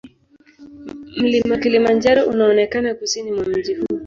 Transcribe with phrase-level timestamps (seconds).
[1.17, 3.97] Mlima Kilimanjaro unaonekana kusini mwa mji huu.